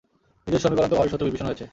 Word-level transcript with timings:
নিজের 0.47 0.61
সমীকরণ 0.63 0.89
তো 0.89 0.95
ঘরের 0.95 1.11
শত্রু 1.11 1.27
বিভীষণ 1.27 1.47
হয়েছে। 1.49 1.65